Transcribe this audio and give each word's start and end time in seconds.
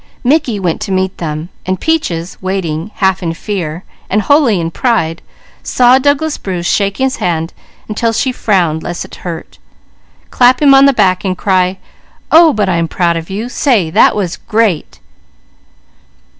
Mickey 0.23 0.59
went 0.59 0.81
to 0.81 0.91
meet 0.91 1.19
them, 1.19 1.49
and 1.63 1.79
Peaches 1.79 2.35
watching, 2.41 2.89
half 2.95 3.21
in 3.21 3.35
fear 3.35 3.83
and 4.09 4.23
wholly 4.23 4.59
in 4.59 4.71
pride, 4.71 5.21
saw 5.61 5.99
Douglas 5.99 6.39
Bruce 6.39 6.65
shake 6.65 6.97
his 6.97 7.17
hand 7.17 7.53
until 7.87 8.11
she 8.11 8.31
frowned 8.31 8.81
lest 8.81 9.05
it 9.05 9.13
hurt, 9.13 9.59
clap 10.31 10.59
him 10.59 10.73
on 10.73 10.85
the 10.85 10.91
back, 10.91 11.23
and 11.23 11.37
cry: 11.37 11.77
"Oh 12.31 12.51
but 12.51 12.67
I'm 12.67 12.87
proud 12.87 13.15
of 13.15 13.29
you! 13.29 13.47
Say 13.47 13.91
that 13.91 14.15
was 14.15 14.37
great!" 14.37 14.99